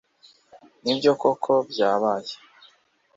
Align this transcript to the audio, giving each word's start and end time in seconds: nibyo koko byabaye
nibyo 0.83 1.11
koko 1.21 1.51
byabaye 1.71 2.33